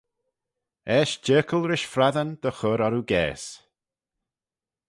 [0.95, 3.49] Eisht jerkal rish frassyn dy chur orroo gaase.